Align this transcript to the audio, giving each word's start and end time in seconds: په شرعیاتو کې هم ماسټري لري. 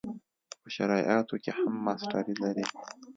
په 0.61 0.67
شرعیاتو 0.75 1.35
کې 1.43 1.51
هم 1.57 1.73
ماسټري 1.85 2.35
لري. 2.43 2.65